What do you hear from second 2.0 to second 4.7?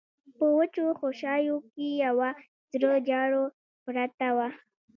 يوه زړه جارو پرته وه.